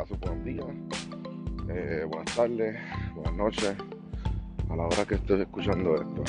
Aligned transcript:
caso, 0.00 0.16
buenos 0.16 0.44
días, 0.46 0.66
eh, 1.68 2.06
buenas 2.08 2.34
tardes, 2.34 2.78
buenas 3.14 3.34
noches, 3.34 3.74
a 4.70 4.76
la 4.76 4.84
hora 4.84 5.04
que 5.04 5.16
estés 5.16 5.40
escuchando 5.40 5.94
esto. 5.94 6.24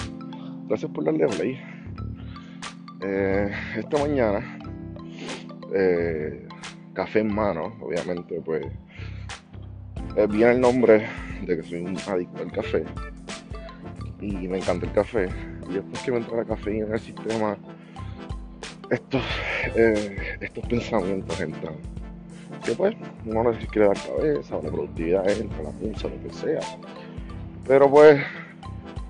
Gracias 0.68 0.92
por 0.92 1.06
darle 1.06 1.26
play. 1.28 1.58
Eh, 3.02 3.50
esta 3.78 3.98
mañana, 3.98 4.60
eh, 5.74 6.48
café 6.94 7.20
en 7.20 7.34
mano, 7.34 7.74
obviamente, 7.82 8.42
pues 8.42 8.66
viene 10.30 10.52
el 10.52 10.60
nombre 10.60 11.08
de 11.46 11.56
que 11.56 11.64
soy 11.64 11.80
un 11.80 11.98
adicto 11.98 12.44
al 12.44 12.52
café 12.52 12.84
y 14.20 14.50
me 14.50 14.58
encanta 14.58 14.86
el 14.86 14.92
café. 14.92 15.30
Y 15.70 15.76
después 15.76 16.04
que 16.04 16.12
me 16.12 16.18
entra 16.18 16.36
la 16.36 16.46
cafeína 16.46 16.88
en 16.88 16.94
el 16.94 17.00
sistema, 17.00 17.58
estos, 18.90 19.24
estos 20.42 20.68
pensamientos 20.68 21.40
entran 21.40 21.76
que 22.64 22.74
pues 22.74 22.96
no 23.26 23.44
quiere 23.72 23.88
dar 23.88 23.98
cabeza, 23.98 24.58
o 24.58 24.64
la 24.64 24.70
productividad 24.70 25.30
entra, 25.30 25.64
la 25.64 25.72
musa, 25.72 26.08
lo 26.08 26.22
que 26.22 26.34
sea. 26.34 26.60
Pero 27.68 27.90
pues 27.90 28.22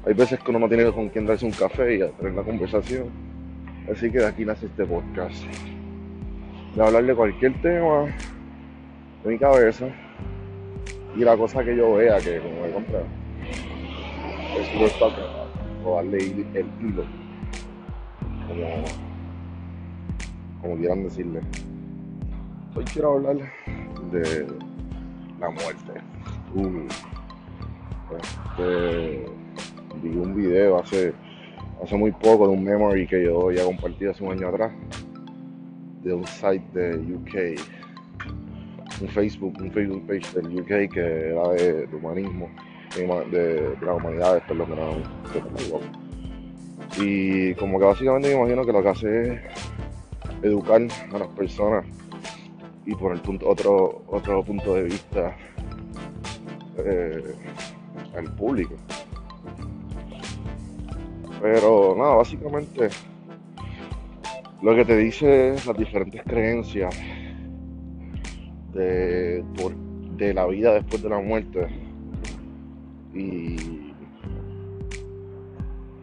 hay 0.06 0.14
veces 0.14 0.40
que 0.40 0.50
uno 0.50 0.60
no 0.60 0.68
tiene 0.68 0.92
con 0.92 1.10
quién 1.10 1.26
darse 1.26 1.46
un 1.46 1.52
café 1.52 1.96
y 1.96 2.00
tener 2.00 2.34
la 2.34 2.44
conversación. 2.44 3.10
Así 3.92 4.12
que 4.12 4.20
de 4.20 4.28
aquí 4.28 4.46
nace 4.46 4.68
este 4.68 4.86
podcast. 4.86 5.44
De 6.76 6.82
hablar 6.82 7.04
de 7.04 7.16
cualquier 7.16 7.54
tema 7.62 8.06
de 9.24 9.30
mi 9.30 9.38
cabeza 9.38 9.88
y 11.16 11.20
la 11.20 11.36
cosa 11.36 11.64
que 11.64 11.76
yo 11.76 11.96
vea 11.96 12.18
que 12.20 12.40
como 12.40 12.66
he 12.66 12.72
comprado 12.72 13.06
es 14.58 15.04
lo 15.04 15.90
o 15.90 15.96
darle 15.96 16.18
el 16.18 16.66
hilo 16.80 17.04
como, 18.48 18.68
como 20.62 20.78
quieran 20.78 21.04
decirle 21.04 21.42
Hoy 22.74 22.86
quiero 22.86 23.16
hablar 23.16 23.36
de 24.12 24.48
la 25.42 25.50
muerte. 25.50 25.92
este, 28.18 29.26
vi 30.02 30.10
un 30.16 30.34
video 30.34 30.80
hace, 30.80 31.14
hace 31.84 31.98
muy 31.98 32.12
poco 32.14 32.48
de 32.48 32.54
un 32.54 32.64
memory 32.64 33.06
que 33.08 33.26
yo 33.26 33.52
ya 33.52 33.66
compartí 33.66 34.06
hace 34.06 34.24
un 34.24 34.32
año 34.32 34.48
atrás 34.48 34.72
de 36.02 36.14
un 36.14 36.26
site 36.26 36.64
de 36.74 36.96
UK, 36.96 37.60
un 39.02 39.08
Facebook, 39.10 39.54
un 39.60 39.72
Facebook 39.72 40.08
page 40.08 40.40
del 40.40 40.62
UK 40.62 40.94
que 40.94 41.30
era 41.32 41.50
de, 41.50 41.90
humanismo, 41.92 42.50
de, 42.96 43.76
las 43.82 43.98
humanidades, 43.98 44.44
perdón, 44.48 44.70
que 44.70 44.76
no, 44.76 45.80
de 46.98 47.06
Y 47.06 47.54
como 47.56 47.80
que 47.80 47.86
básicamente 47.86 48.30
me 48.30 48.36
imagino 48.36 48.66
que 48.66 48.72
lo 48.72 48.82
que 48.82 48.90
hace 48.90 49.34
es 49.34 49.42
educar 50.42 50.82
a 51.14 51.18
las 51.18 51.28
personas 51.30 51.86
y 52.86 52.96
por 52.96 53.14
el 53.14 53.20
punto, 53.22 53.48
otro, 53.48 54.04
otro 54.08 54.44
punto 54.44 54.76
de 54.76 54.84
vista 54.84 55.36
eh, 56.78 57.36
al 58.16 58.34
público. 58.36 58.76
Pero 61.42 61.96
nada, 61.98 62.16
básicamente 62.16 62.90
lo 64.62 64.76
que 64.76 64.86
te 64.86 64.96
dice 64.96 65.56
las 65.66 65.78
diferentes 65.78 66.22
creencias 66.24 66.96
de, 68.74 69.44
de 70.18 70.34
la 70.34 70.46
vida 70.46 70.74
después 70.74 71.02
de 71.02 71.10
la 71.10 71.20
muerte 71.20 71.68
y 73.14 73.56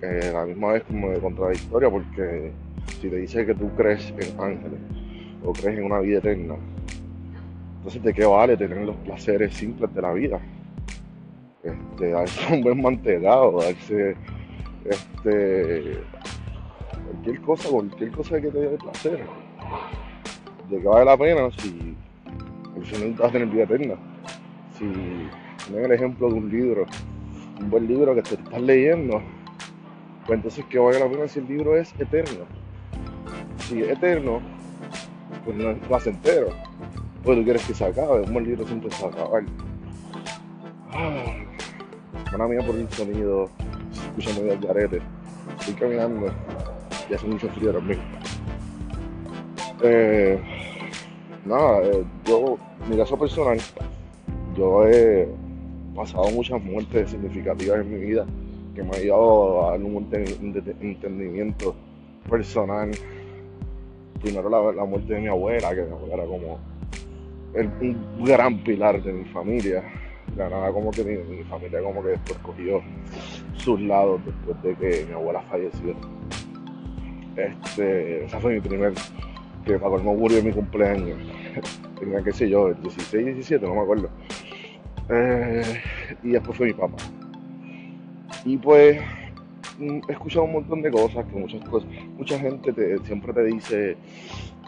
eh, 0.03 0.31
la 0.33 0.45
misma 0.45 0.73
vez 0.73 0.83
como 0.85 1.11
de 1.11 1.21
contradictoria 1.21 1.89
porque 1.89 2.53
si 3.01 3.09
te 3.09 3.17
dice 3.17 3.47
que 3.47 3.55
tú 3.55 3.71
crees 3.77 4.13
en 4.19 4.41
ángeles 4.41 4.81
o 5.45 5.53
crees 5.53 5.79
en 5.79 5.85
una 5.85 6.01
vida 6.01 6.19
eterna. 6.19 6.55
Entonces, 7.79 8.03
¿de 8.03 8.13
qué 8.13 8.27
vale 8.27 8.57
tener 8.57 8.79
los 8.79 8.97
placeres 8.97 9.55
simples 9.55 9.93
de 9.95 10.03
la 10.03 10.13
vida? 10.13 10.41
Este, 11.63 12.11
darse 12.11 12.53
un 12.55 12.63
buen 12.63 12.83
mantecado, 12.83 13.61
darse 13.61 14.17
este, 14.85 15.99
cualquier 17.07 17.41
cosa, 17.43 17.69
cualquier 17.69 18.11
cosa 18.11 18.41
que 18.41 18.49
te 18.49 18.59
dé 18.59 18.77
placer. 18.79 19.21
¿De 20.69 20.81
qué 20.81 20.87
vale 20.87 21.05
la 21.05 21.17
pena 21.17 21.51
si 21.59 21.97
al 22.77 22.85
final 22.85 23.15
vas 23.15 23.29
a 23.29 23.33
tener 23.33 23.49
vida 23.49 23.65
eterna? 23.65 23.95
Si 24.79 24.85
ponen 25.67 25.85
el 25.85 25.93
ejemplo 25.93 26.29
de 26.29 26.35
un 26.35 26.51
libro, 26.51 26.87
un 27.61 27.71
buen 27.71 27.87
libro 27.87 28.15
que 28.15 28.23
te 28.23 28.35
estás 28.35 28.61
leyendo, 28.61 29.23
pues 30.27 30.37
entonces, 30.37 30.65
¿qué 30.69 30.79
vale 30.79 31.01
la 31.01 31.09
pena 31.09 31.27
si 31.27 31.39
el 31.39 31.49
libro 31.49 31.77
es 31.77 31.95
eterno? 31.99 32.45
Si 33.61 33.81
es 33.83 33.91
eterno, 33.91 34.41
pues 35.45 35.57
no 35.57 35.71
es 35.71 35.79
placentero. 35.87 36.49
Pues 37.23 37.39
tú 37.39 37.45
quieres 37.45 37.67
que 37.67 37.75
se 37.75 37.85
acabe, 37.85 38.23
un 38.23 38.45
libro 38.45 38.67
siempre 38.67 38.91
se 38.91 39.03
va 39.03 39.11
a 39.11 39.13
acabar. 39.13 39.45
Mía 42.49 42.61
por 42.65 42.77
el 42.77 42.89
sonido, 42.91 43.51
se 43.93 44.23
escucha 44.23 44.41
muy 44.41 44.51
al. 44.51 45.03
Estoy 45.59 45.75
caminando 45.75 46.33
y 47.11 47.15
hace 47.15 47.27
mucho 47.27 47.49
frío 47.49 47.73
también. 47.73 48.01
Eh, 49.83 50.41
nada, 51.45 51.83
eh, 51.85 52.05
yo, 52.25 52.59
mi 52.89 52.97
caso 52.97 53.19
personal, 53.19 53.59
yo 54.57 54.87
he 54.87 55.29
pasado 55.95 56.31
muchas 56.31 56.63
muertes 56.63 57.11
significativas 57.11 57.81
en 57.81 57.91
mi 57.91 58.07
vida 58.07 58.27
que 58.75 58.83
me 58.83 58.91
ha 58.91 59.01
ayudado 59.01 59.71
a 59.71 59.75
un 59.75 60.09
entendimiento 60.81 61.75
personal 62.29 62.91
primero 64.21 64.49
la, 64.49 64.85
muerte 64.85 65.15
de 65.15 65.21
mi 65.21 65.29
abuela, 65.29 65.75
que 65.75 65.81
era 65.81 66.25
como 66.25 66.59
un 67.55 68.25
gran 68.25 68.59
pilar 68.63 69.03
de 69.03 69.13
mi 69.13 69.25
familia. 69.27 69.83
La 70.37 70.49
nada 70.49 70.71
como 70.73 70.91
que 70.91 71.03
mi, 71.03 71.43
familia 71.45 71.83
como 71.83 72.03
que 72.03 72.11
después 72.11 72.39
cogió 72.41 72.83
sus 73.55 73.81
lados 73.81 74.21
después 74.25 74.63
de 74.63 74.75
que 74.75 75.07
mi 75.07 75.15
abuela 75.15 75.43
falleció. 75.43 75.95
Este, 77.37 78.25
esa 78.25 78.41
fue 78.41 78.55
mi 78.55 78.61
primer, 78.61 78.93
que 79.65 79.79
para 79.79 79.97
no 79.99 80.15
murió 80.15 80.39
en 80.39 80.47
mi 80.47 80.53
cumpleaños. 80.53 81.19
Tenía 81.99 82.23
que 82.23 82.33
sé 82.33 82.49
yo, 82.49 82.75
16, 82.75 83.27
17, 83.27 83.67
no 83.67 83.75
me 83.75 83.81
acuerdo. 83.81 84.11
Eh, 85.09 85.63
y 86.23 86.31
después 86.31 86.57
fue 86.57 86.67
mi 86.69 86.75
papá. 86.75 86.97
Y 88.45 88.57
pues 88.59 89.01
he 89.81 90.13
escuchado 90.13 90.45
un 90.45 90.53
montón 90.53 90.83
de 90.83 90.91
cosas, 90.91 91.25
que 91.27 91.39
muchas 91.39 91.65
cosas, 91.69 91.89
mucha 92.17 92.39
gente 92.39 92.99
siempre 93.05 93.33
te 93.33 93.45
dice, 93.45 93.97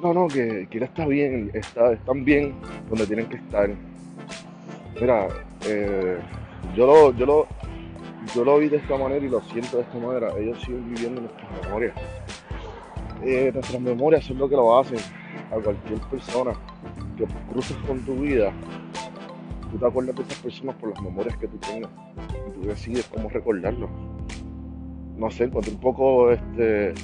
no, 0.03 0.15
no, 0.15 0.29
que, 0.29 0.67
que 0.71 0.79
está 0.79 1.07
bien, 1.07 1.51
está, 1.55 1.93
están 1.93 2.25
bien 2.25 2.55
donde 2.89 3.07
tienen 3.07 3.27
que 3.27 3.37
estar. 3.37 3.71
Mira, 5.01 5.29
eh, 5.67 6.19
yo, 6.77 6.87
lo, 6.87 7.17
yo, 7.17 7.27
lo, 7.27 7.47
yo 8.35 8.45
lo 8.45 8.59
vi 8.59 8.69
de 8.69 8.77
esta 8.77 8.97
manera 8.97 9.25
y 9.25 9.29
lo 9.29 9.41
siento 9.43 9.79
de 9.79 9.83
esta 9.83 9.99
manera. 9.99 10.37
Ellos 10.39 10.61
siguen 10.61 10.95
viviendo 10.95 11.23
nuestras 11.23 11.63
memorias. 11.63 11.95
Eh, 13.23 13.51
nuestras 13.53 13.81
memorias 13.81 14.25
son 14.25 14.39
lo 14.39 14.49
que 14.49 14.57
lo 14.57 14.79
hacen 14.79 14.99
a 15.51 15.57
cualquier 15.57 16.01
persona 16.11 16.53
que 17.17 17.27
cruces 17.51 17.77
con 17.87 18.01
tu 18.01 18.15
vida. 18.15 18.53
Tú 19.71 19.79
te 19.79 19.87
acuerdas 19.87 20.17
de 20.17 20.23
esas 20.23 20.39
personas 20.39 20.77
por 20.77 20.91
las 20.91 21.03
memorias 21.03 21.37
que 21.37 21.47
tú 21.47 21.57
tengas 21.59 21.91
y 22.49 22.53
tú 22.53 22.67
decides 22.67 23.09
cómo 23.13 23.29
recordarlo 23.29 23.89
no 25.21 25.31
sé, 25.31 25.45
encontré 25.45 25.73
un 25.73 25.81
poco, 25.81 26.33
este, 26.33 26.95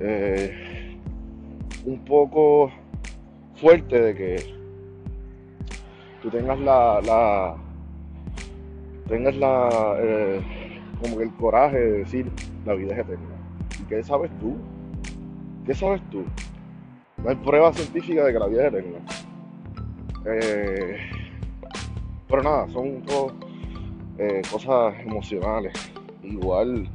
eh, 0.00 0.98
un 1.84 1.98
poco 1.98 2.70
fuerte 3.54 4.00
de 4.00 4.14
que 4.14 4.54
tú 6.22 6.30
tengas 6.30 6.58
la, 6.58 7.02
la 7.02 7.56
tengas 9.08 9.36
la, 9.36 9.96
eh, 10.00 10.40
como 11.02 11.18
que 11.18 11.24
el 11.24 11.34
coraje 11.34 11.78
de 11.78 11.98
decir 11.98 12.32
la 12.64 12.72
vida 12.72 12.94
es 12.94 13.00
eterna. 13.00 13.36
¿Y 13.78 13.84
qué 13.84 14.02
sabes 14.02 14.30
tú? 14.40 14.56
¿Qué 15.66 15.74
sabes 15.74 16.00
tú? 16.10 16.24
No 17.22 17.28
hay 17.28 17.36
prueba 17.36 17.74
científica 17.74 18.24
de 18.24 18.32
que 18.32 18.38
la 18.38 18.46
vida 18.46 18.68
es 18.68 18.72
eterna. 18.72 18.98
Eh, 20.24 20.96
pero 22.26 22.42
nada, 22.42 22.68
son 22.68 23.02
todo, 23.02 23.34
cosas 24.50 24.94
emocionales. 25.04 25.74
Igual 26.22 26.88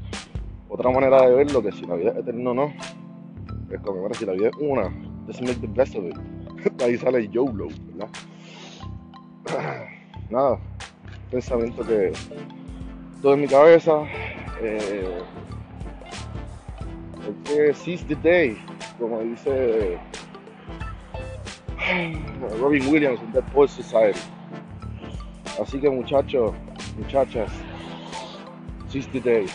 otra 0.73 0.89
manera 0.89 1.21
de 1.21 1.35
verlo 1.35 1.61
que 1.61 1.71
si 1.71 1.85
la 1.85 1.93
vida 1.93 2.09
es 2.09 2.17
eterna 2.17 2.49
o 2.49 2.53
no, 2.55 2.73
es 3.69 3.79
como, 3.81 4.01
bueno, 4.01 4.15
si 4.15 4.25
la 4.25 4.33
vida 4.33 4.47
es 4.47 4.55
una, 4.59 4.89
let's 5.27 5.39
make 5.39 5.59
the 5.61 5.67
best 5.67 5.95
of 5.95 6.05
it. 6.05 6.17
Ahí 6.81 6.97
sale 6.97 7.27
YOLO, 7.29 7.67
¿verdad? 7.91 8.09
Nada, 10.31 10.57
pensamiento 11.29 11.83
que 11.83 12.11
todo 13.21 13.35
en 13.35 13.41
mi 13.41 13.47
cabeza. 13.47 14.03
Eh, 14.61 15.19
que 17.45 17.73
seize 17.73 18.03
the 18.05 18.15
day, 18.15 18.57
como 18.99 19.19
dice 19.19 19.99
Robin 22.59 22.87
Williams 22.87 23.21
en 23.21 23.31
Dead 23.31 23.43
Poets 23.53 23.73
Society. 23.73 24.19
Así 25.61 25.79
que 25.79 25.89
muchachos, 25.89 26.51
muchachas, 26.97 27.51
seize 28.87 29.07
the 29.11 29.19
day. 29.19 29.45